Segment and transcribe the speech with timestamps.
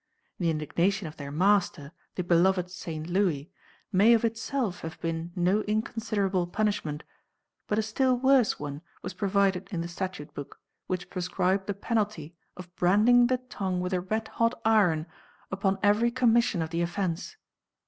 [0.39, 3.07] The indignation of their master, the beloved St.
[3.07, 3.51] Louis,
[3.91, 7.03] may of itself have been no inconsiderable punishment,
[7.67, 12.35] but a still worse one was provided in the statute book, which prescribed the penalty
[12.57, 15.05] of branding the tongue with a red hot iron
[15.51, 17.37] upon every commission of the offence.